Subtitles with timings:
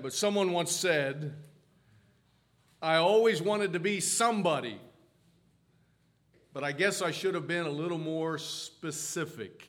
[0.00, 1.34] But someone once said,
[2.80, 4.78] I always wanted to be somebody,
[6.52, 9.68] but I guess I should have been a little more specific.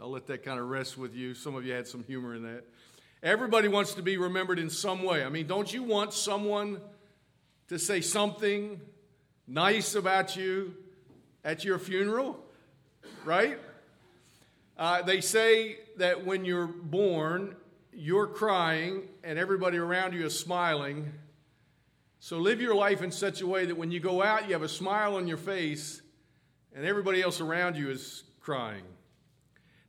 [0.00, 1.34] I'll let that kind of rest with you.
[1.34, 2.64] Some of you had some humor in that.
[3.22, 5.22] Everybody wants to be remembered in some way.
[5.22, 6.80] I mean, don't you want someone
[7.68, 8.80] to say something
[9.46, 10.74] nice about you
[11.44, 12.42] at your funeral?
[13.22, 13.58] Right?
[14.78, 17.54] Uh, they say that when you're born,
[17.92, 21.12] you're crying and everybody around you is smiling.
[22.18, 24.62] So live your life in such a way that when you go out, you have
[24.62, 26.02] a smile on your face
[26.74, 28.84] and everybody else around you is crying.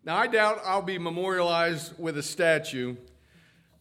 [0.04, 2.96] Now, I doubt I'll be memorialized with a statue,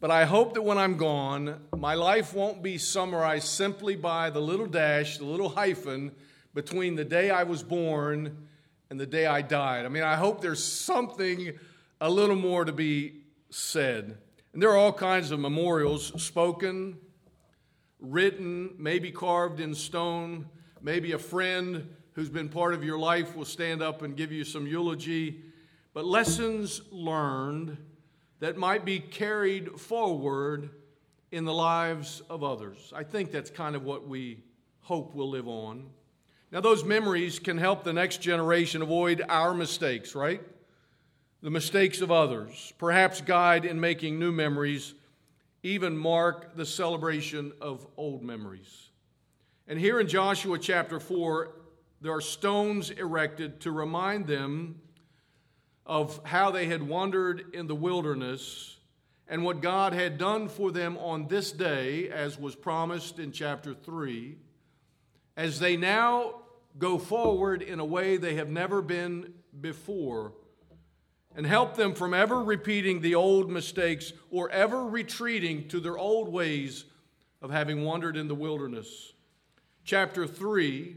[0.00, 4.40] but I hope that when I'm gone, my life won't be summarized simply by the
[4.40, 6.12] little dash, the little hyphen
[6.52, 8.48] between the day I was born
[8.90, 9.86] and the day I died.
[9.86, 11.58] I mean, I hope there's something
[12.00, 14.18] a little more to be said.
[14.52, 16.98] And there are all kinds of memorials spoken,
[18.00, 20.48] written, maybe carved in stone.
[20.82, 24.44] Maybe a friend who's been part of your life will stand up and give you
[24.44, 25.42] some eulogy.
[25.92, 27.76] But lessons learned
[28.40, 30.70] that might be carried forward
[31.30, 32.92] in the lives of others.
[32.94, 34.42] I think that's kind of what we
[34.80, 35.90] hope will live on.
[36.50, 40.40] Now, those memories can help the next generation avoid our mistakes, right?
[41.42, 44.94] The mistakes of others, perhaps guide in making new memories,
[45.62, 48.90] even mark the celebration of old memories.
[49.66, 51.52] And here in Joshua chapter 4,
[52.02, 54.80] there are stones erected to remind them
[55.86, 58.76] of how they had wandered in the wilderness
[59.26, 63.72] and what God had done for them on this day, as was promised in chapter
[63.72, 64.36] 3,
[65.36, 66.34] as they now
[66.78, 70.32] go forward in a way they have never been before
[71.36, 76.28] and help them from ever repeating the old mistakes or ever retreating to their old
[76.28, 76.84] ways
[77.40, 79.12] of having wandered in the wilderness.
[79.84, 80.96] Chapter 3,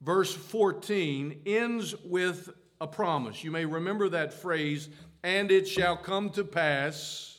[0.00, 2.50] verse 14, ends with
[2.80, 3.44] a promise.
[3.44, 4.88] You may remember that phrase,
[5.22, 7.38] and it shall come to pass.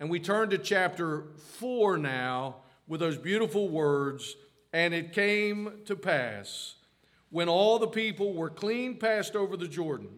[0.00, 1.26] And we turn to chapter
[1.58, 2.56] 4 now
[2.88, 4.34] with those beautiful words,
[4.72, 6.74] and it came to pass
[7.30, 10.08] when all the people were clean passed over the Jordan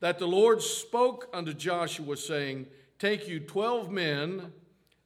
[0.00, 2.66] that the Lord spoke unto Joshua, saying,
[2.98, 4.52] Take you twelve men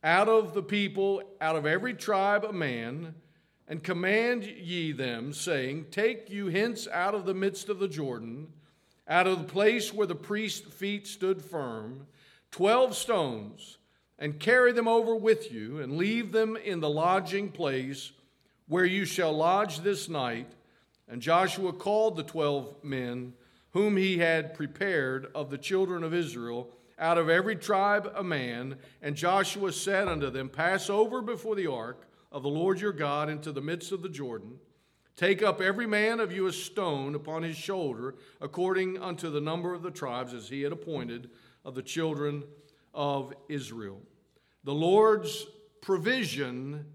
[0.03, 3.15] out of the people, out of every tribe a man,
[3.69, 8.49] and command ye them, saying, Take you hence out of the midst of the Jordan,
[9.07, 12.07] out of the place where the priest's feet stood firm,
[12.51, 13.79] twelve stones,
[14.19, 18.13] and carry them over with you, and leave them in the lodging place
[18.67, 20.53] where you shall lodge this night.
[21.09, 23.33] And Joshua called the twelve men
[23.73, 28.77] whom he had prepared of the children of Israel, out of every tribe a man.
[29.01, 33.29] And Joshua said unto them, Pass over before the ark of the Lord your God
[33.29, 34.59] into the midst of the Jordan.
[35.17, 39.75] Take up every man of you a stone upon his shoulder, according unto the number
[39.75, 41.31] of the tribes as he had appointed
[41.65, 42.43] of the children
[42.95, 44.01] of Israel.
[44.65, 45.47] The Lord's
[45.81, 46.87] provision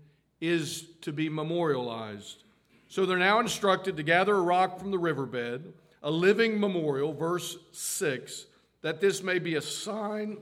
[0.42, 2.44] is to be memorialized.
[2.88, 5.74] So they're now instructed to gather a rock from the riverbed
[6.06, 8.46] a living memorial, verse 6,
[8.84, 10.38] that this may be a sign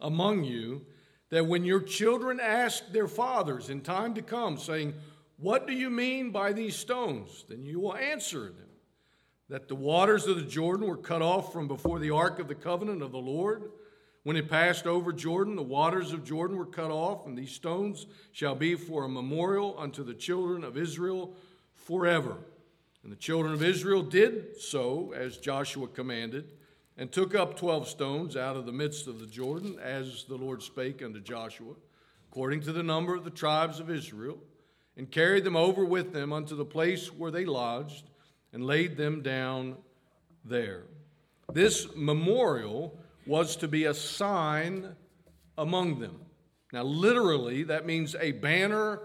[0.00, 0.86] among you
[1.30, 4.94] that when your children ask their fathers in time to come, saying,
[5.38, 7.44] What do you mean by these stones?
[7.48, 8.68] Then you will answer them
[9.48, 12.54] that the waters of the Jordan were cut off from before the ark of the
[12.54, 13.72] covenant of the Lord.
[14.22, 18.06] When it passed over Jordan, the waters of Jordan were cut off, and these stones
[18.30, 21.34] shall be for a memorial unto the children of Israel
[21.74, 22.36] forever.
[23.08, 26.44] And the children of Israel did so as Joshua commanded,
[26.98, 30.62] and took up twelve stones out of the midst of the Jordan, as the Lord
[30.62, 31.72] spake unto Joshua,
[32.30, 34.36] according to the number of the tribes of Israel,
[34.98, 38.10] and carried them over with them unto the place where they lodged,
[38.52, 39.78] and laid them down
[40.44, 40.82] there.
[41.50, 42.94] This memorial
[43.24, 44.94] was to be a sign
[45.56, 46.20] among them.
[46.74, 49.00] Now, literally, that means a banner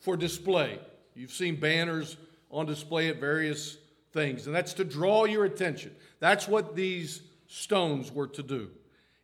[0.00, 0.80] for display.
[1.14, 2.16] You've seen banners
[2.50, 3.76] on display at various
[4.12, 5.94] things, and that's to draw your attention.
[6.20, 8.70] That's what these stones were to do.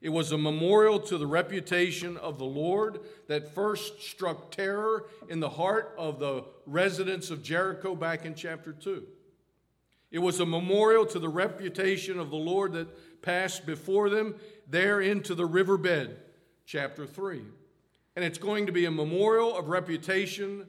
[0.00, 5.38] It was a memorial to the reputation of the Lord that first struck terror in
[5.38, 9.04] the heart of the residents of Jericho back in chapter 2.
[10.10, 14.34] It was a memorial to the reputation of the Lord that passed before them
[14.68, 16.16] there into the riverbed,
[16.66, 17.42] chapter 3.
[18.16, 20.66] And it's going to be a memorial of reputation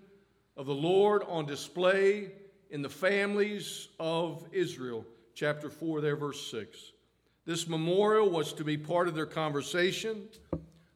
[0.56, 2.32] of the Lord on display
[2.74, 5.06] in the families of Israel,
[5.36, 6.92] chapter 4, there, verse 6.
[7.46, 10.24] This memorial was to be part of their conversation,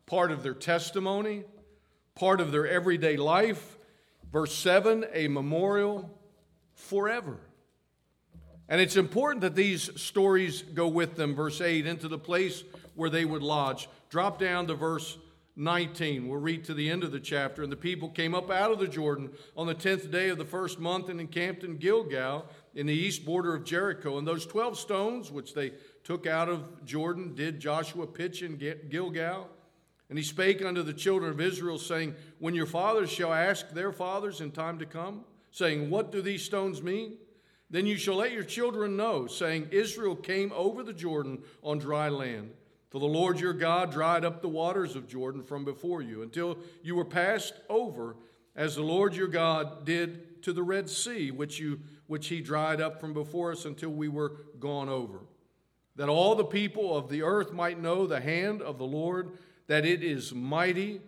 [0.07, 1.43] part of their testimony,
[2.15, 3.77] part of their everyday life.
[4.33, 6.09] Verse 7 a memorial
[6.73, 7.37] forever.
[8.67, 12.63] And it's important that these stories go with them, verse 8, into the place
[12.95, 13.87] where they would lodge.
[14.09, 15.15] Drop down to verse
[15.57, 16.27] 19.
[16.27, 17.63] We'll read to the end of the chapter.
[17.63, 20.45] And the people came up out of the Jordan on the tenth day of the
[20.45, 22.45] first month and encamped in Gilgal
[22.75, 24.19] in the east border of Jericho.
[24.19, 25.73] And those 12 stones which they
[26.03, 28.57] took out of Jordan did Joshua pitch in
[28.89, 29.49] Gilgal.
[30.09, 33.91] And he spake unto the children of Israel, saying, When your fathers shall ask their
[33.91, 37.17] fathers in time to come, saying, What do these stones mean?
[37.69, 42.07] Then you shall let your children know, saying, Israel came over the Jordan on dry
[42.07, 42.51] land.
[42.89, 46.57] For the Lord your God dried up the waters of Jordan from before you, until
[46.83, 48.15] you were passed over,
[48.55, 52.79] as the Lord your God did to the Red Sea, which, you, which he dried
[52.79, 55.19] up from before us until we were gone over.
[55.95, 59.31] That all the people of the earth might know the hand of the Lord,
[59.67, 61.01] that it is mighty,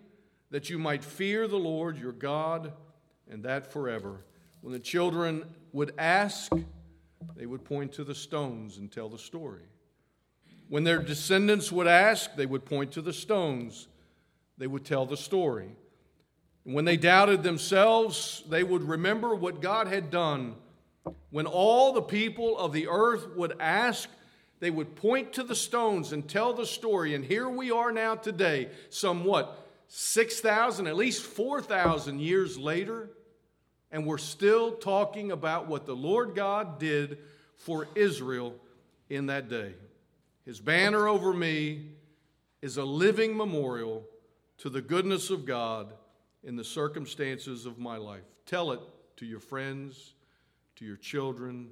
[0.50, 2.72] that you might fear the Lord your God,
[3.30, 4.24] and that forever.
[4.60, 6.52] When the children would ask,
[7.36, 9.62] they would point to the stones and tell the story.
[10.70, 13.88] When their descendants would ask, they would point to the stones.
[14.56, 15.76] They would tell the story.
[16.64, 20.54] when they doubted themselves, they would remember what God had done.
[21.30, 24.08] When all the people of the earth would ask,
[24.60, 27.14] they would point to the stones and tell the story.
[27.14, 33.10] And here we are now today, somewhat 6,000, at least 4,000 years later
[33.92, 37.18] and we're still talking about what the Lord God did
[37.56, 38.54] for Israel
[39.08, 39.74] in that day.
[40.44, 41.86] His banner over me
[42.62, 44.04] is a living memorial
[44.58, 45.92] to the goodness of God
[46.42, 48.24] in the circumstances of my life.
[48.46, 48.80] Tell it
[49.16, 50.14] to your friends,
[50.76, 51.70] to your children,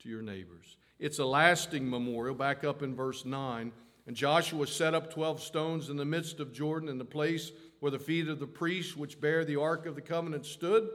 [0.00, 0.76] to your neighbors.
[0.98, 2.34] It's a lasting memorial.
[2.34, 3.72] Back up in verse 9.
[4.06, 7.90] And Joshua set up 12 stones in the midst of Jordan in the place where
[7.90, 10.88] the feet of the priests which bear the ark of the covenant stood.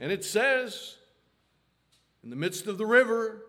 [0.00, 0.96] And it says,
[2.22, 3.42] in the midst of the river,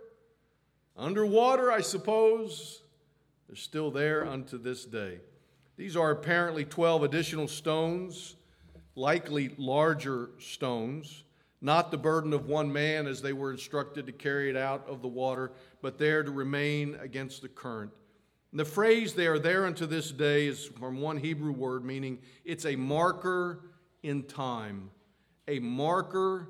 [0.96, 2.84] underwater, I suppose,
[3.48, 5.20] they're still there unto this day.
[5.78, 8.36] These are apparently 12 additional stones,
[8.96, 11.24] likely larger stones,
[11.62, 15.02] not the burden of one man as they were instructed to carry it out of
[15.02, 15.52] the water,
[15.82, 17.92] but there to remain against the current.
[18.52, 22.20] And the phrase they are there unto this day is from one Hebrew word meaning
[22.46, 23.62] it's a marker
[24.04, 24.90] in time.
[25.48, 26.50] A marker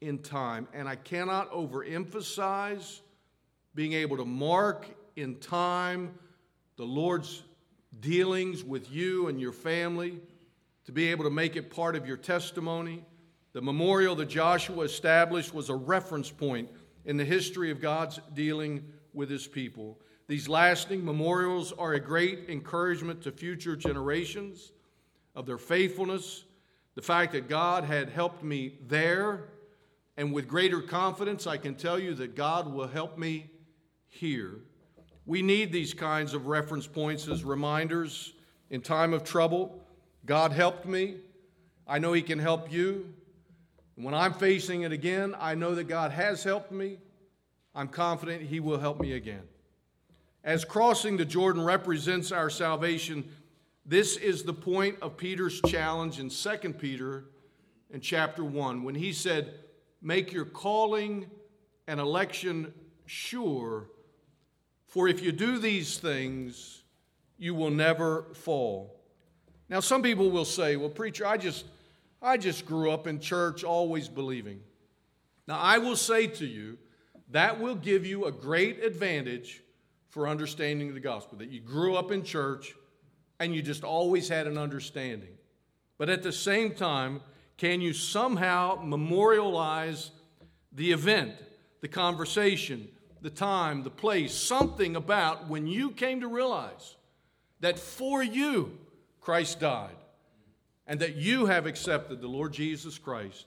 [0.00, 0.68] in time.
[0.72, 3.00] And I cannot overemphasize
[3.74, 4.86] being able to mark
[5.16, 6.14] in time
[6.76, 7.42] the Lord's
[8.00, 10.18] dealings with you and your family,
[10.84, 13.04] to be able to make it part of your testimony.
[13.52, 16.70] The memorial that Joshua established was a reference point
[17.04, 20.00] in the history of God's dealing with his people.
[20.26, 24.72] These lasting memorials are a great encouragement to future generations
[25.34, 26.44] of their faithfulness,
[26.94, 29.48] the fact that God had helped me there,
[30.16, 33.50] and with greater confidence, I can tell you that God will help me
[34.08, 34.60] here.
[35.24, 38.32] We need these kinds of reference points as reminders
[38.70, 39.80] in time of trouble.
[40.26, 41.16] God helped me.
[41.86, 43.12] I know He can help you.
[43.94, 46.98] When I'm facing it again, I know that God has helped me.
[47.74, 49.42] I'm confident He will help me again.
[50.44, 53.28] As crossing the Jordan represents our salvation,
[53.86, 57.24] this is the point of Peter's challenge in 2 Peter
[57.90, 59.54] in chapter 1 when he said,
[60.00, 61.30] Make your calling
[61.86, 62.72] and election
[63.06, 63.88] sure,
[64.92, 66.82] for if you do these things,
[67.38, 69.00] you will never fall.
[69.70, 71.64] Now, some people will say, Well, preacher, I just,
[72.20, 74.60] I just grew up in church always believing.
[75.48, 76.76] Now, I will say to you,
[77.30, 79.62] that will give you a great advantage
[80.10, 82.74] for understanding the gospel, that you grew up in church
[83.40, 85.32] and you just always had an understanding.
[85.96, 87.22] But at the same time,
[87.56, 90.10] can you somehow memorialize
[90.70, 91.32] the event,
[91.80, 92.90] the conversation,
[93.22, 96.96] the time, the place, something about when you came to realize
[97.60, 98.78] that for you
[99.20, 99.96] Christ died
[100.86, 103.46] and that you have accepted the Lord Jesus Christ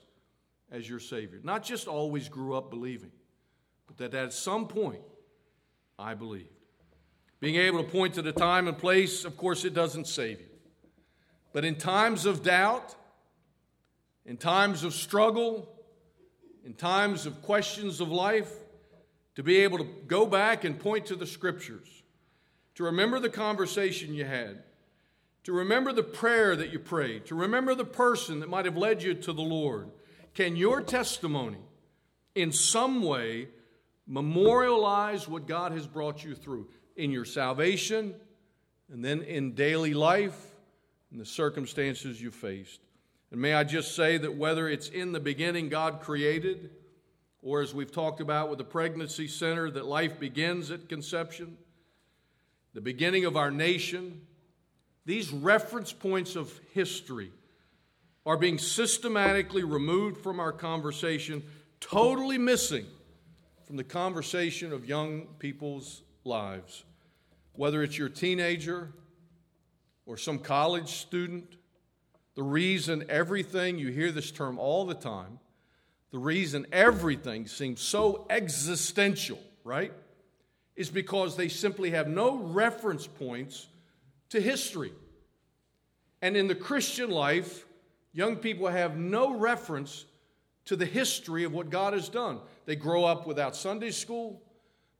[0.72, 1.38] as your Savior?
[1.42, 3.12] Not just always grew up believing,
[3.86, 5.02] but that at some point
[5.98, 6.48] I believe.
[7.38, 10.46] Being able to point to the time and place, of course, it doesn't save you.
[11.52, 12.94] But in times of doubt,
[14.24, 15.68] in times of struggle,
[16.64, 18.50] in times of questions of life,
[19.36, 22.02] to be able to go back and point to the scriptures,
[22.74, 24.62] to remember the conversation you had,
[25.44, 29.02] to remember the prayer that you prayed, to remember the person that might have led
[29.02, 29.90] you to the Lord.
[30.34, 31.58] Can your testimony
[32.34, 33.48] in some way
[34.06, 36.68] memorialize what God has brought you through?
[36.96, 38.14] in your salvation,
[38.90, 40.54] and then in daily life
[41.10, 42.80] and the circumstances you faced.
[43.30, 46.70] And may I just say that whether it's in the beginning God created,
[47.46, 51.56] or as we've talked about with the pregnancy center, that life begins at conception,
[52.74, 54.20] the beginning of our nation,
[55.04, 57.30] these reference points of history
[58.26, 61.40] are being systematically removed from our conversation,
[61.78, 62.84] totally missing
[63.64, 66.82] from the conversation of young people's lives.
[67.52, 68.90] Whether it's your teenager
[70.04, 71.54] or some college student,
[72.34, 75.38] the reason everything, you hear this term all the time,
[76.10, 79.92] the reason everything seems so existential, right,
[80.76, 83.66] is because they simply have no reference points
[84.30, 84.92] to history.
[86.22, 87.64] And in the Christian life,
[88.12, 90.04] young people have no reference
[90.66, 92.40] to the history of what God has done.
[92.64, 94.42] They grow up without Sunday school,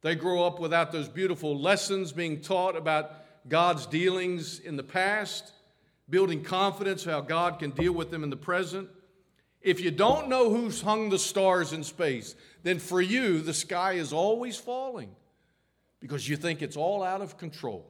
[0.02, 3.12] they grow up without those beautiful lessons being taught about
[3.48, 5.52] God's dealings in the past,
[6.08, 8.88] building confidence how God can deal with them in the present.
[9.66, 13.94] If you don't know who's hung the stars in space, then for you, the sky
[13.94, 15.10] is always falling
[15.98, 17.84] because you think it's all out of control.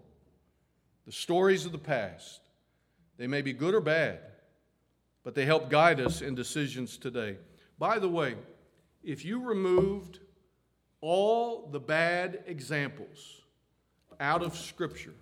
[1.05, 2.41] The stories of the past,
[3.19, 4.21] they may be good or bad,
[5.23, 7.37] but they help guide us in decisions today.
[7.79, 8.37] By the way,
[9.05, 10.21] if you removed
[11.03, 13.43] all the bad examples
[14.19, 15.13] out of Scripture,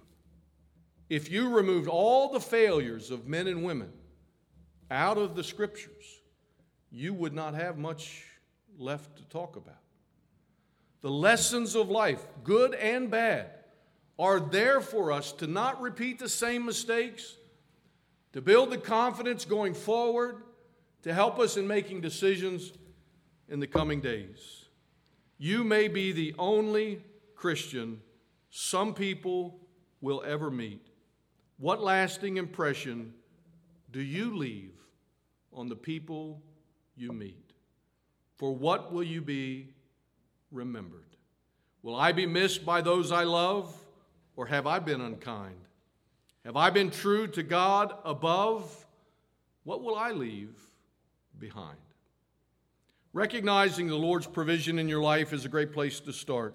[1.11, 3.91] if you removed all the failures of men and women
[4.89, 6.21] out of the Scriptures,
[6.95, 8.23] you would not have much
[8.79, 9.75] left to talk about.
[11.01, 13.51] The lessons of life, good and bad,
[14.17, 17.35] are there for us to not repeat the same mistakes,
[18.33, 20.37] to build the confidence going forward,
[21.03, 22.73] to help us in making decisions
[23.49, 24.67] in the coming days.
[25.37, 27.03] You may be the only
[27.35, 28.01] Christian
[28.51, 29.59] some people
[30.01, 30.87] will ever meet.
[31.59, 33.15] What lasting impression
[33.91, 34.75] do you leave
[35.53, 36.41] on the people
[36.97, 37.53] you meet?
[38.37, 39.69] For what will you be
[40.51, 41.17] remembered?
[41.83, 43.75] Will I be missed by those I love,
[44.37, 45.57] or have I been unkind?
[46.45, 48.87] Have I been true to God above?
[49.65, 50.55] What will I leave
[51.39, 51.79] behind?
[53.13, 56.55] Recognizing the Lord's provision in your life is a great place to start.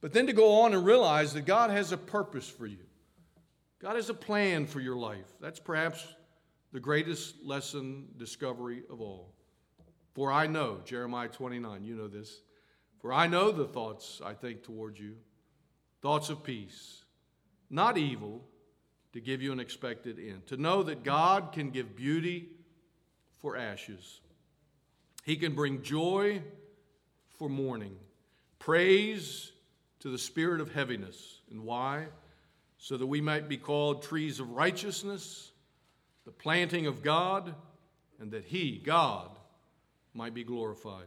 [0.00, 2.78] But then to go on and realize that God has a purpose for you.
[3.80, 5.26] God has a plan for your life.
[5.40, 6.06] That's perhaps
[6.72, 9.34] the greatest lesson discovery of all.
[10.14, 12.40] For I know, Jeremiah 29, you know this.
[13.00, 15.16] For I know the thoughts I think towards you,
[16.02, 17.04] thoughts of peace,
[17.70, 18.44] not evil,
[19.12, 20.46] to give you an expected end.
[20.48, 22.48] To know that God can give beauty
[23.40, 24.20] for ashes
[25.24, 26.42] he can bring joy
[27.38, 27.96] for mourning,
[28.58, 29.52] praise
[30.00, 31.40] to the spirit of heaviness.
[31.50, 32.06] And why?
[32.78, 35.49] So that we might be called trees of righteousness,
[36.24, 37.54] the planting of God,
[38.18, 39.30] and that He, God,
[40.14, 41.06] might be glorified.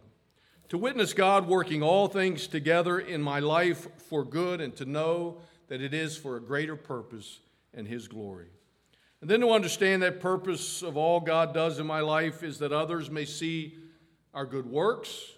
[0.70, 5.38] To witness God working all things together in my life for good and to know
[5.68, 7.40] that it is for a greater purpose
[7.74, 8.48] and His glory.
[9.22, 12.74] And then to understand that purpose of all God does in my life is that
[12.74, 13.78] others may see
[14.34, 15.32] our good works,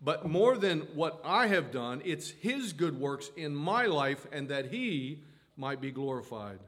[0.00, 4.48] but more than what I have done, it's His good works in my life and
[4.50, 5.24] that He
[5.56, 6.58] might be glorified.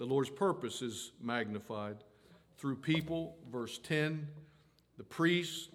[0.00, 1.98] The Lord's purpose is magnified
[2.56, 3.36] through people.
[3.52, 4.26] Verse 10
[4.96, 5.68] The priests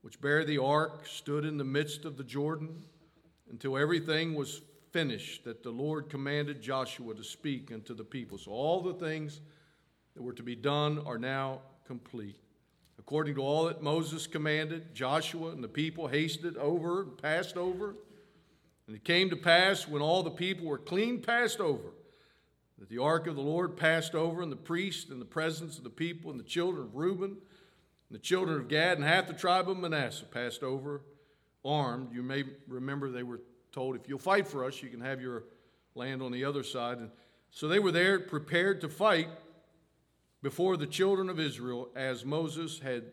[0.00, 2.82] which bear the ark stood in the midst of the Jordan
[3.50, 8.38] until everything was finished that the Lord commanded Joshua to speak unto the people.
[8.38, 9.42] So all the things
[10.14, 12.38] that were to be done are now complete.
[12.98, 17.94] According to all that Moses commanded, Joshua and the people hasted over and passed over.
[18.86, 21.90] And it came to pass when all the people were clean passed over
[22.78, 25.84] that the ark of the Lord passed over, and the priest in the presence of
[25.84, 27.38] the people, and the children of Reuben, and
[28.10, 31.02] the children of Gad, and half the tribe of Manasseh passed over
[31.64, 32.12] armed.
[32.12, 33.40] You may remember they were
[33.72, 35.44] told, if you'll fight for us, you can have your
[35.94, 36.98] land on the other side.
[36.98, 37.10] And
[37.50, 39.28] so they were there prepared to fight
[40.42, 43.04] before the children of Israel as Moses had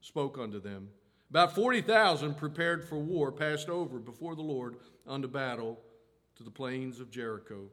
[0.00, 0.90] spoke unto them.
[1.30, 5.80] About 40,000 prepared for war passed over before the Lord unto battle
[6.36, 7.70] to the plains of Jericho.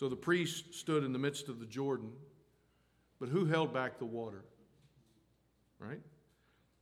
[0.00, 2.10] So the priest stood in the midst of the Jordan,
[3.18, 4.46] but who held back the water?
[5.78, 6.00] Right?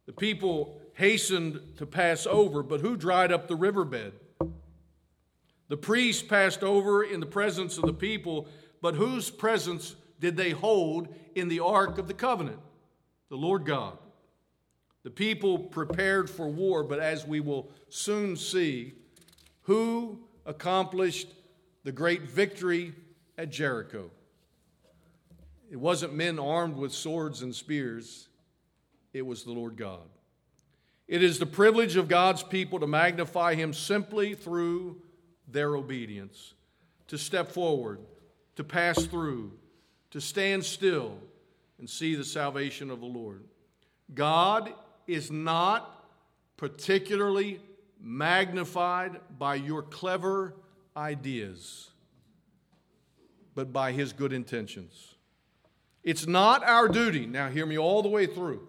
[0.06, 4.12] The people hastened to pass over, but who dried up the riverbed?
[5.66, 8.46] The priest passed over in the presence of the people,
[8.80, 12.60] but whose presence did they hold in the Ark of the Covenant?
[13.30, 13.98] The Lord God.
[15.02, 18.92] The people prepared for war, but as we will soon see,
[19.62, 21.34] who accomplished
[21.82, 22.94] the great victory
[23.38, 24.10] at Jericho.
[25.70, 28.28] It wasn't men armed with swords and spears,
[29.14, 30.08] it was the Lord God.
[31.06, 35.00] It is the privilege of God's people to magnify Him simply through
[35.46, 36.52] their obedience,
[37.06, 38.00] to step forward,
[38.56, 39.52] to pass through,
[40.10, 41.16] to stand still
[41.78, 43.44] and see the salvation of the Lord.
[44.14, 44.72] God
[45.06, 46.04] is not
[46.56, 47.60] particularly
[48.00, 50.54] magnified by your clever
[50.96, 51.90] ideas,
[53.58, 55.16] but by His good intentions.
[56.04, 58.68] It's not our duty, now hear me all the way through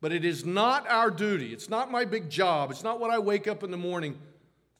[0.00, 1.54] but it is not our duty.
[1.54, 2.70] It's not my big job.
[2.70, 4.18] It's not what I wake up in the morning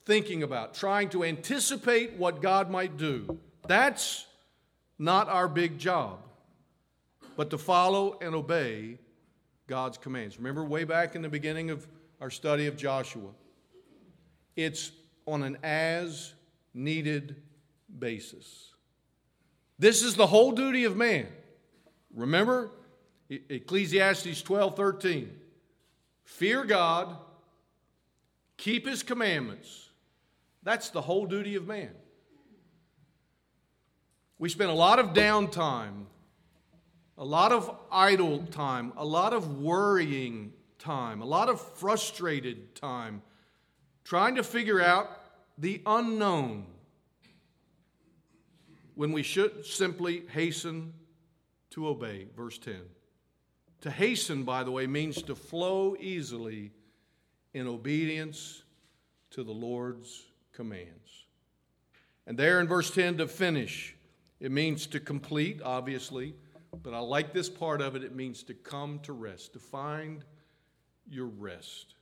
[0.05, 3.39] thinking about, trying to anticipate what God might do.
[3.67, 4.27] That's
[4.99, 6.19] not our big job,
[7.39, 8.99] but to follow and obey
[9.67, 10.37] God's commands.
[10.37, 11.89] Remember, way back in the beginning of
[12.21, 13.31] our study of Joshua,
[14.57, 14.93] it's
[15.27, 16.35] on an as
[16.75, 17.37] needed
[17.99, 18.74] basis.
[19.79, 21.27] This is the whole duty of man.
[22.15, 22.71] Remember,
[23.29, 25.31] Ecclesiastes 12 13.
[26.25, 27.17] Fear God,
[28.57, 29.91] keep his commandments.
[30.63, 31.91] That's the whole duty of man.
[34.39, 36.07] We spend a lot of downtime,
[37.19, 43.23] a lot of idle time, a lot of worrying time, a lot of frustrated time
[44.05, 45.09] trying to figure out
[45.59, 46.67] the unknown
[48.95, 50.93] when we should simply hasten
[51.71, 52.29] to obey.
[52.37, 52.75] Verse 10.
[53.83, 56.73] To hasten, by the way, means to flow easily
[57.53, 58.63] in obedience
[59.31, 60.23] to the Lord's
[60.53, 61.27] commands.
[62.27, 63.95] And there in verse 10, to finish,
[64.41, 66.35] it means to complete, obviously,
[66.83, 68.03] but I like this part of it.
[68.03, 70.25] It means to come to rest, to find
[71.09, 71.95] your rest,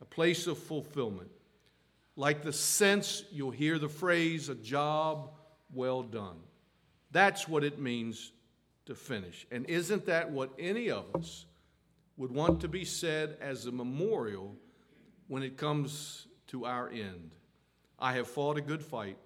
[0.00, 1.30] a place of fulfillment.
[2.16, 5.30] Like the sense, you'll hear the phrase, a job
[5.72, 6.36] well done.
[7.10, 8.32] That's what it means
[8.86, 9.46] to finish.
[9.50, 11.46] And isn't that what any of us
[12.16, 14.56] would want to be said as a memorial
[15.28, 17.34] when it comes to our end?
[17.98, 19.18] I have fought a good fight.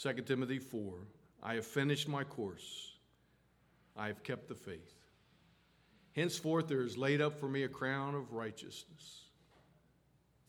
[0.00, 0.94] 2 Timothy 4
[1.42, 2.96] I have finished my course,
[3.96, 4.94] I have kept the faith.
[6.12, 9.25] Henceforth, there is laid up for me a crown of righteousness,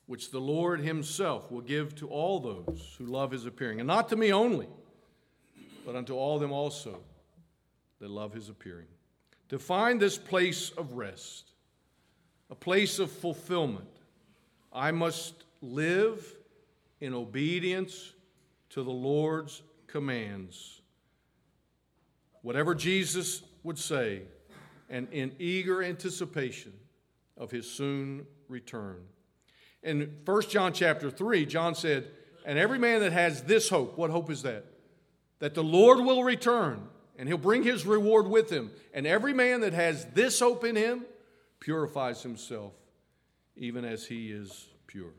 [0.08, 4.10] which the Lord Himself will give to all those who love His appearing, and not
[4.10, 4.67] to me only
[5.88, 7.00] but unto all them also
[8.02, 8.88] that love his appearing.
[9.48, 11.54] To find this place of rest,
[12.50, 13.88] a place of fulfillment,
[14.74, 16.36] I must live
[17.00, 18.12] in obedience
[18.72, 20.82] to the Lord's commands.
[22.41, 24.24] Whatever Jesus would say,
[24.89, 26.74] and in eager anticipation
[27.38, 28.98] of his soon return.
[29.84, 32.08] In 1 John chapter 3, John said,
[32.46, 34.66] And every man that has this hope, what hope is that?
[35.40, 36.88] that the Lord will return
[37.18, 38.72] and he'll bring his reward with him.
[38.94, 41.06] And every man that has this hope in him
[41.60, 42.74] purifies himself,
[43.56, 45.13] even as he is pure.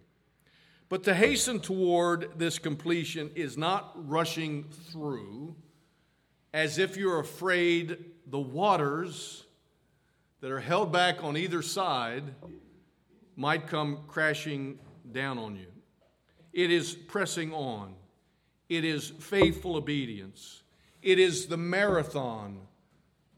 [0.88, 5.54] But to hasten toward this completion is not rushing through
[6.54, 9.44] as if you're afraid the waters
[10.40, 12.34] that are held back on either side
[13.38, 14.76] might come crashing
[15.12, 15.68] down on you.
[16.52, 17.94] It is pressing on.
[18.68, 20.64] It is faithful obedience.
[21.02, 22.58] It is the marathon,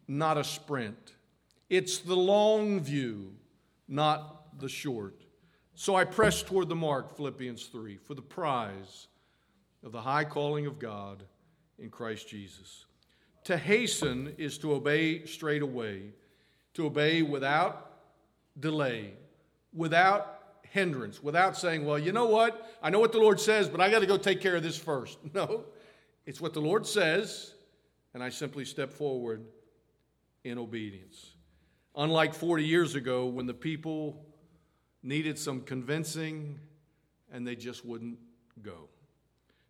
[0.08, 1.12] not a sprint.
[1.68, 3.34] It's the long view,
[3.88, 5.20] not the short.
[5.74, 9.06] So I press toward the mark, Philippians 3, for the prize
[9.84, 11.24] of the high calling of God
[11.78, 12.86] in Christ Jesus.
[13.44, 16.14] To hasten is to obey straight away,
[16.72, 17.98] to obey without
[18.58, 19.12] delay,
[19.72, 22.76] without hindrance without saying, well, you know what?
[22.83, 24.78] I know what the Lord says, but I got to go take care of this
[24.78, 25.18] first.
[25.35, 25.64] No,
[26.26, 27.54] it's what the Lord says,
[28.14, 29.44] and I simply step forward
[30.44, 31.35] in obedience.
[31.96, 34.24] Unlike 40 years ago when the people
[35.02, 36.59] needed some convincing
[37.33, 38.18] and they just wouldn't
[38.62, 38.88] go.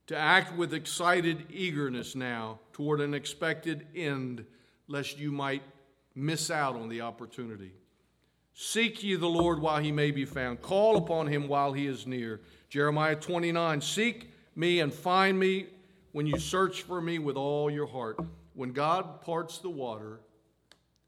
[0.08, 4.44] To act with excited eagerness now toward an expected end,
[4.88, 5.62] lest you might
[6.14, 7.72] miss out on the opportunity.
[8.54, 10.60] Seek ye the Lord while he may be found.
[10.60, 12.40] Call upon him while he is near.
[12.68, 15.66] Jeremiah 29 Seek me and find me
[16.12, 18.18] when you search for me with all your heart.
[18.54, 20.20] When God parts the water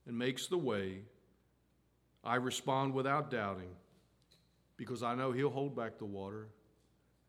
[0.06, 1.00] and makes the way,
[2.24, 3.70] I respond without doubting
[4.76, 6.48] because I know he'll hold back the water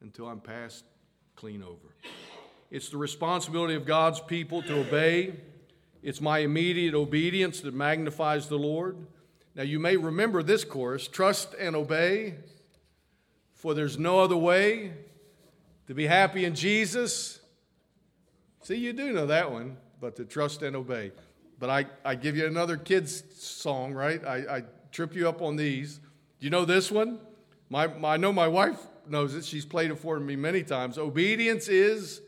[0.02, 0.86] until I'm passed
[1.36, 1.95] clean over.
[2.69, 5.34] It's the responsibility of God's people to obey.
[6.02, 8.97] It's my immediate obedience that magnifies the Lord.
[9.55, 12.35] Now, you may remember this chorus trust and obey,
[13.53, 14.93] For there's no other way
[15.87, 17.39] to be happy in Jesus.
[18.63, 21.11] See, you do know that one, but to trust and obey.
[21.59, 24.23] But I, I give you another kid's song, right?
[24.25, 25.97] I, I trip you up on these.
[25.97, 27.19] Do you know this one?
[27.69, 29.45] My, my, I know my wife knows it.
[29.45, 30.97] She's played it for me many times.
[30.97, 32.21] Obedience is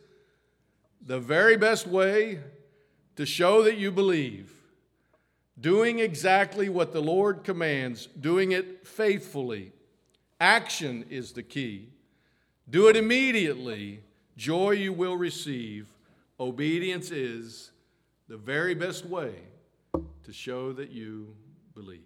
[1.05, 2.39] the very best way
[3.15, 4.54] to show that you believe.
[5.59, 9.71] Doing exactly what the Lord commands, doing it faithfully.
[10.39, 11.89] Action is the key.
[12.69, 14.01] Do it immediately.
[14.35, 15.87] Joy you will receive.
[16.39, 17.71] Obedience is
[18.27, 19.33] the very best way
[20.23, 21.33] to show that you
[21.73, 22.01] believe.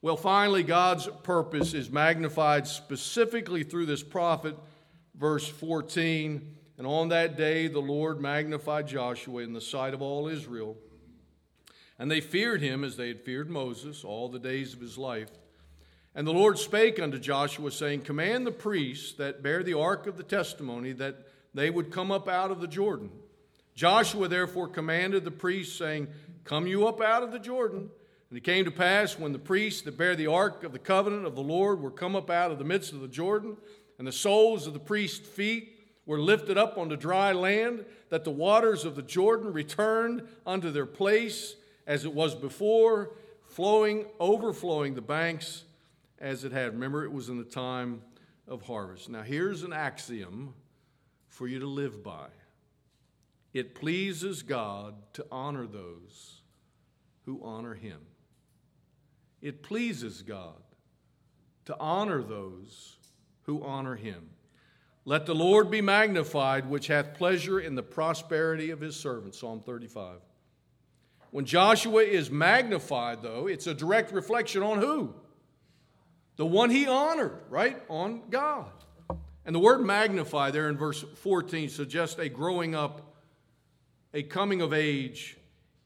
[0.00, 4.56] Well, finally, God's purpose is magnified specifically through this prophet,
[5.14, 6.56] verse 14.
[6.78, 10.76] And on that day, the Lord magnified Joshua in the sight of all Israel.
[11.98, 15.30] And they feared him as they had feared Moses all the days of his life.
[16.14, 20.16] And the Lord spake unto Joshua, saying, Command the priests that bear the ark of
[20.16, 21.16] the testimony that
[21.52, 23.10] they would come up out of the Jordan.
[23.74, 26.08] Joshua therefore commanded the priests, saying,
[26.44, 27.90] Come you up out of the Jordan.
[28.30, 31.26] And it came to pass when the priests that bear the ark of the covenant
[31.26, 33.56] of the Lord were come up out of the midst of the Jordan,
[33.98, 35.72] and the soles of the priests' feet
[36.06, 40.70] were lifted up on the dry land, that the waters of the Jordan returned unto
[40.70, 41.56] their place
[41.86, 43.12] as it was before,
[43.48, 45.64] flowing, overflowing the banks
[46.18, 46.72] as it had.
[46.72, 48.02] Remember, it was in the time
[48.48, 49.08] of harvest.
[49.08, 50.54] Now, here's an axiom
[51.28, 52.28] for you to live by
[53.52, 56.42] it pleases God to honor those
[57.24, 58.00] who honor Him.
[59.40, 60.62] It pleases God
[61.64, 62.96] to honor those
[63.44, 64.28] who honor Him.
[65.06, 69.38] Let the Lord be magnified, which hath pleasure in the prosperity of his servants.
[69.38, 70.18] Psalm 35.
[71.30, 75.14] When Joshua is magnified, though, it's a direct reflection on who?
[76.36, 77.82] The one he honored, right?
[77.88, 78.70] On God.
[79.44, 83.14] And the word magnify there in verse 14 suggests a growing up,
[84.12, 85.36] a coming of age.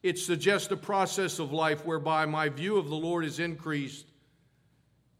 [0.03, 4.07] It suggests a process of life whereby my view of the Lord is increased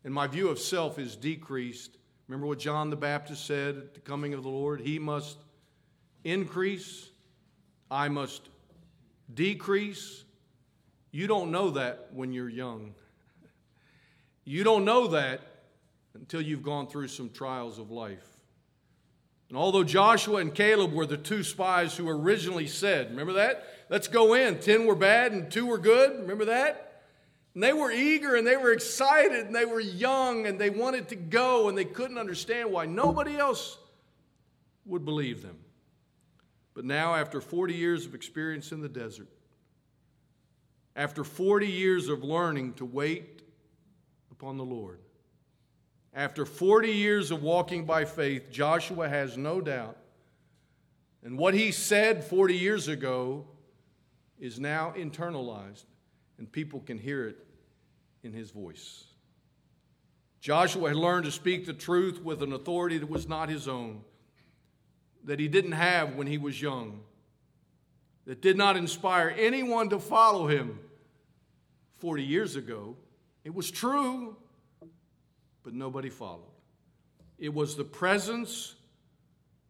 [0.04, 1.98] and my view of self is decreased
[2.32, 4.80] Remember what John the Baptist said at the coming of the Lord?
[4.80, 5.38] He must
[6.24, 7.10] increase,
[7.90, 8.48] I must
[9.34, 10.24] decrease.
[11.12, 12.94] You don't know that when you're young.
[14.44, 15.42] You don't know that
[16.14, 18.26] until you've gone through some trials of life.
[19.50, 23.66] And although Joshua and Caleb were the two spies who originally said, remember that?
[23.90, 24.60] Let's go in.
[24.60, 26.22] Ten were bad and two were good.
[26.22, 27.04] Remember that?
[27.54, 31.10] And they were eager and they were excited and they were young and they wanted
[31.10, 33.78] to go and they couldn't understand why nobody else
[34.86, 35.58] would believe them.
[36.82, 39.28] But now, after 40 years of experience in the desert,
[40.96, 43.44] after 40 years of learning to wait
[44.32, 44.98] upon the Lord,
[46.12, 49.96] after 40 years of walking by faith, Joshua has no doubt.
[51.24, 53.46] And what he said 40 years ago
[54.40, 55.86] is now internalized
[56.40, 57.46] and people can hear it
[58.24, 59.04] in his voice.
[60.40, 64.02] Joshua had learned to speak the truth with an authority that was not his own,
[65.26, 67.02] that he didn't have when he was young,
[68.26, 70.80] that did not inspire anyone to follow him
[72.00, 72.96] 40 years ago.
[73.44, 74.36] It was true,
[75.64, 76.52] but nobody followed.
[77.38, 78.76] It was the presence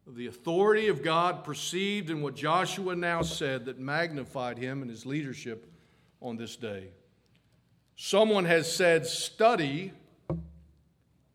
[0.07, 4.89] of the authority of God perceived in what Joshua now said that magnified him and
[4.89, 5.71] his leadership
[6.21, 6.89] on this day.
[7.95, 9.93] Someone has said, study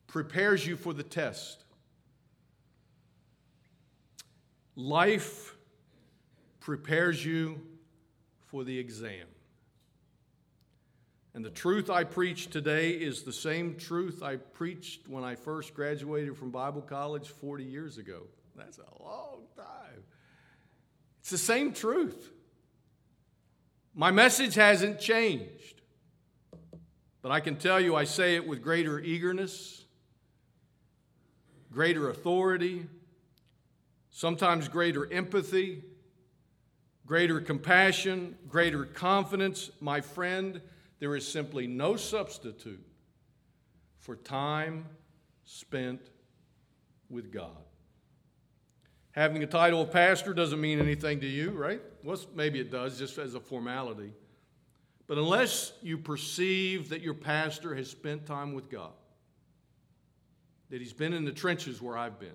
[0.06, 1.64] prepares you for the test.
[4.76, 5.56] Life
[6.60, 7.60] prepares you
[8.44, 9.26] for the exam.
[11.32, 15.74] And the truth I preach today is the same truth I preached when I first
[15.74, 18.22] graduated from Bible college 40 years ago.
[18.54, 20.02] That's a long time.
[21.20, 22.32] It's the same truth.
[23.94, 25.80] My message hasn't changed,
[27.22, 29.84] but I can tell you I say it with greater eagerness,
[31.70, 32.86] greater authority,
[34.16, 35.84] sometimes greater empathy,
[37.04, 39.70] greater compassion, greater confidence.
[39.78, 40.62] My friend,
[41.00, 42.82] there is simply no substitute
[43.98, 44.86] for time
[45.44, 46.00] spent
[47.10, 47.58] with God.
[49.10, 51.82] Having a title of pastor doesn't mean anything to you, right?
[52.02, 54.14] Well, maybe it does, just as a formality.
[55.06, 58.94] But unless you perceive that your pastor has spent time with God,
[60.70, 62.30] that he's been in the trenches where I've been,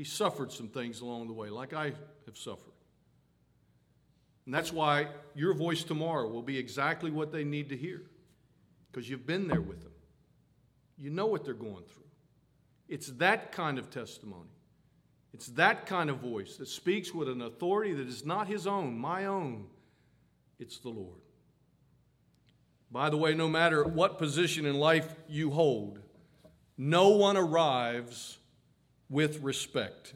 [0.00, 1.92] he suffered some things along the way, like I
[2.24, 2.72] have suffered.
[4.46, 8.04] And that's why your voice tomorrow will be exactly what they need to hear,
[8.90, 9.92] because you've been there with them.
[10.96, 12.06] You know what they're going through.
[12.88, 14.48] It's that kind of testimony.
[15.34, 18.98] It's that kind of voice that speaks with an authority that is not his own,
[18.98, 19.66] my own.
[20.58, 21.20] It's the Lord.
[22.90, 25.98] By the way, no matter what position in life you hold,
[26.78, 28.38] no one arrives
[29.10, 30.14] with respect.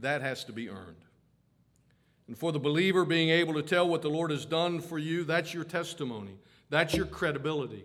[0.00, 0.96] That has to be earned.
[2.28, 5.24] And for the believer, being able to tell what the Lord has done for you,
[5.24, 6.36] that's your testimony,
[6.70, 7.84] that's your credibility.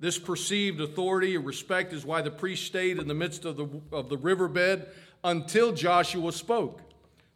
[0.00, 3.68] This perceived authority or respect is why the priest stayed in the midst of the,
[3.92, 4.88] of the riverbed
[5.22, 6.80] until Joshua spoke.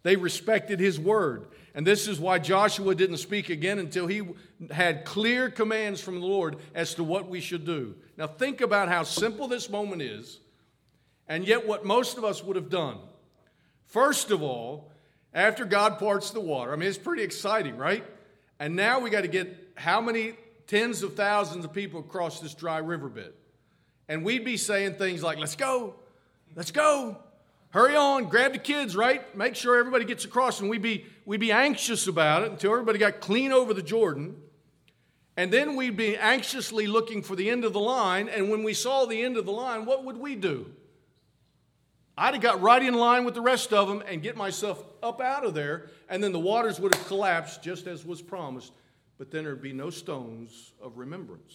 [0.02, 1.46] They respected his word.
[1.78, 4.22] And this is why Joshua didn't speak again until he
[4.68, 7.94] had clear commands from the Lord as to what we should do.
[8.16, 10.40] Now, think about how simple this moment is,
[11.28, 12.98] and yet what most of us would have done.
[13.86, 14.90] First of all,
[15.32, 18.04] after God parts the water, I mean, it's pretty exciting, right?
[18.58, 20.32] And now we got to get how many
[20.66, 23.34] tens of thousands of people across this dry riverbed.
[24.08, 25.94] And we'd be saying things like, let's go,
[26.56, 27.18] let's go,
[27.70, 29.36] hurry on, grab the kids, right?
[29.36, 30.60] Make sure everybody gets across.
[30.60, 34.36] And we'd be, we'd be anxious about it until everybody got clean over the Jordan.
[35.36, 38.28] And then we'd be anxiously looking for the end of the line.
[38.28, 40.72] And when we saw the end of the line, what would we do?
[42.16, 45.20] I'd have got right in line with the rest of them and get myself up
[45.20, 48.72] out of there, and then the waters would have collapsed just as was promised
[49.18, 51.54] but then there'd be no stones of remembrance.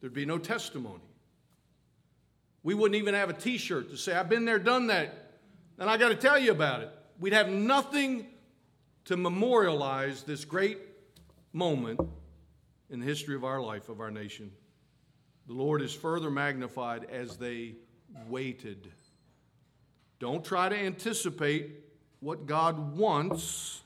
[0.00, 1.02] There'd be no testimony.
[2.68, 5.30] We wouldn't even have a t shirt to say, I've been there, done that,
[5.78, 6.90] and I got to tell you about it.
[7.18, 8.26] We'd have nothing
[9.06, 10.76] to memorialize this great
[11.54, 11.98] moment
[12.90, 14.52] in the history of our life, of our nation.
[15.46, 17.76] The Lord is further magnified as they
[18.28, 18.92] waited.
[20.18, 21.70] Don't try to anticipate
[22.20, 23.80] what God wants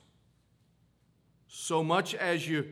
[1.47, 2.67] so much as you,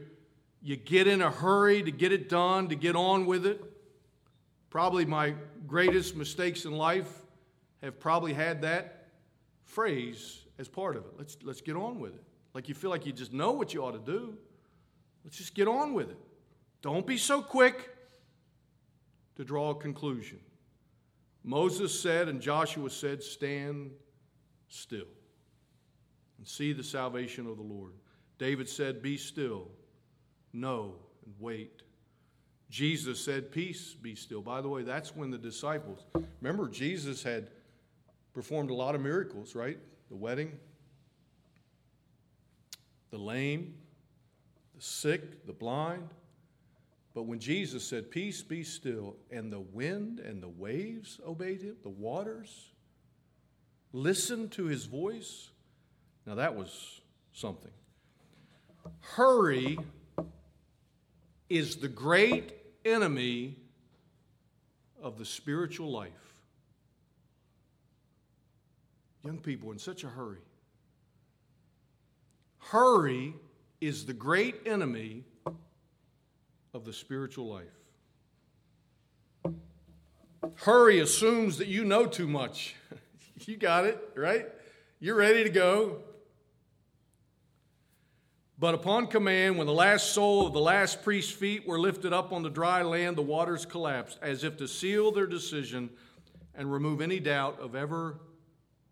[0.60, 3.62] you get in a hurry to get it done, to get on with it.
[4.70, 5.34] Probably my
[5.66, 7.22] greatest mistakes in life
[7.82, 9.08] have probably had that
[9.64, 11.12] phrase as part of it.
[11.18, 12.22] Let's, let's get on with it.
[12.54, 14.36] Like you feel like you just know what you ought to do.
[15.24, 16.18] Let's just get on with it.
[16.82, 17.90] Don't be so quick
[19.36, 20.38] to draw a conclusion.
[21.42, 23.90] Moses said and Joshua said, Stand
[24.68, 25.08] still
[26.38, 27.92] and see the salvation of the Lord.
[28.38, 29.68] David said, Be still,
[30.52, 31.82] know, and wait.
[32.70, 34.40] Jesus said, Peace, be still.
[34.40, 36.06] By the way, that's when the disciples,
[36.40, 37.50] remember, Jesus had
[38.32, 39.78] performed a lot of miracles, right?
[40.08, 40.52] The wedding,
[43.10, 43.74] the lame,
[44.76, 46.08] the sick, the blind.
[47.12, 51.76] But when Jesus said, Peace, be still, and the wind and the waves obeyed him,
[51.82, 52.70] the waters
[53.92, 55.50] listened to his voice,
[56.24, 57.00] now that was
[57.32, 57.72] something.
[59.00, 59.76] Hurry
[61.48, 63.56] is the great enemy
[65.02, 66.10] of the spiritual life.
[69.24, 70.42] Young people in such a hurry.
[72.58, 73.34] Hurry
[73.80, 75.24] is the great enemy
[76.72, 77.66] of the spiritual life.
[80.54, 82.76] Hurry assumes that you know too much.
[83.46, 84.46] you got it, right?
[85.00, 86.02] You're ready to go.
[88.60, 92.30] But upon command, when the last sole of the last priest's feet were lifted up
[92.30, 95.88] on the dry land, the waters collapsed, as if to seal their decision
[96.54, 98.20] and remove any doubt of ever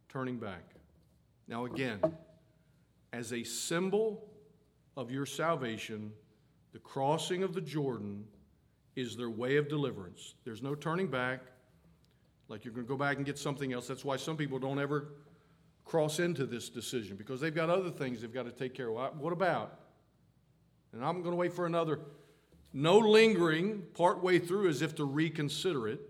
[0.09, 0.63] turning back.
[1.47, 2.01] Now, again,
[3.13, 4.31] as a symbol
[4.97, 6.13] of your salvation,
[6.73, 8.25] the crossing of the Jordan
[8.97, 10.35] is their way of deliverance.
[10.45, 11.41] There's no turning back,
[12.49, 13.87] like you're going to go back and get something else.
[13.87, 15.09] That's why some people don't ever
[15.89, 19.19] cross into this decision because they've got other things they've got to take care of.
[19.19, 19.81] What about?
[20.93, 22.01] And I'm going to wait for another.
[22.75, 26.01] No lingering part way through as if to reconsider it.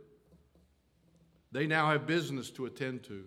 [1.52, 3.24] They now have business to attend to.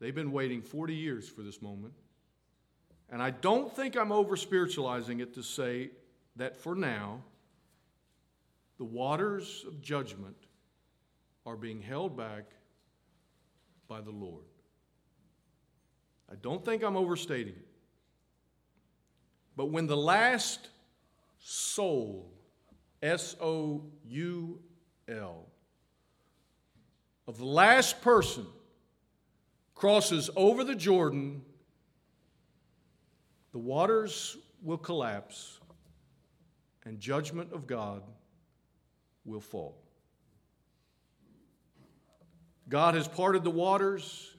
[0.00, 1.94] They've been waiting 40 years for this moment.
[3.08, 5.90] And I don't think I'm over spiritualizing it to say
[6.36, 7.22] that for now,
[8.76, 10.36] the waters of judgment
[11.46, 12.44] are being held back
[13.86, 14.44] by the Lord.
[16.30, 17.66] I don't think I'm overstating it.
[19.56, 20.68] But when the last
[21.40, 22.30] soul,
[23.02, 24.60] S O U
[25.08, 25.46] L,
[27.26, 28.46] of the last person
[29.74, 31.42] crosses over the Jordan,
[33.52, 35.60] the waters will collapse
[36.84, 38.02] and judgment of God
[39.24, 39.76] will fall.
[42.68, 44.34] God has parted the waters.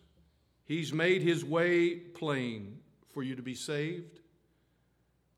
[0.69, 2.77] He's made his way plain
[3.11, 4.19] for you to be saved.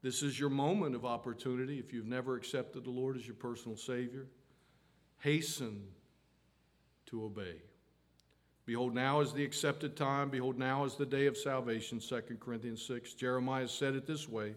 [0.01, 3.77] This is your moment of opportunity if you've never accepted the Lord as your personal
[3.77, 4.27] Savior.
[5.19, 5.83] Hasten
[7.05, 7.61] to obey.
[8.65, 10.29] Behold, now is the accepted time.
[10.29, 12.01] Behold, now is the day of salvation.
[12.01, 13.13] 2 Corinthians 6.
[13.13, 14.55] Jeremiah said it this way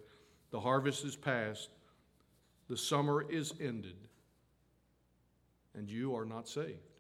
[0.51, 1.69] The harvest is past,
[2.69, 4.09] the summer is ended,
[5.73, 6.94] and you are not saved.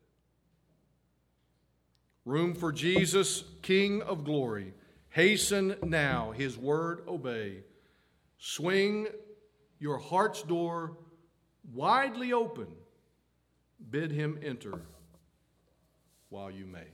[2.24, 4.72] Room for Jesus, King of glory.
[5.10, 7.58] Hasten now, his word obey.
[8.38, 9.06] Swing
[9.78, 10.96] your heart's door
[11.72, 12.66] widely open.
[13.90, 14.80] Bid him enter
[16.30, 16.86] while you may.